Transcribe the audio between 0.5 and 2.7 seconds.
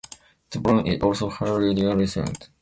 plant is also highly deer resistant.